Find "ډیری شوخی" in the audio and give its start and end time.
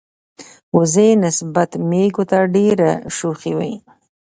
2.53-3.53